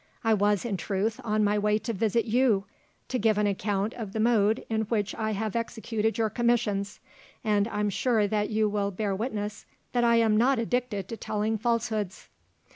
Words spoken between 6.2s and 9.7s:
commissions, and I'm sure that you will bear witness